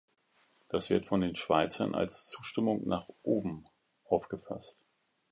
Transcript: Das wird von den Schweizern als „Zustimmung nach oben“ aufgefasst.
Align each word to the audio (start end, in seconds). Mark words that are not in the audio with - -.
Das 0.69 0.89
wird 0.89 1.05
von 1.05 1.21
den 1.21 1.35
Schweizern 1.35 1.93
als 1.93 2.25
„Zustimmung 2.27 2.87
nach 2.87 3.07
oben“ 3.21 3.65
aufgefasst. 4.05 4.75